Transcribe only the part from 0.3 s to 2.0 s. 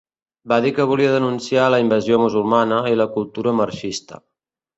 Va dir que volia denunciar la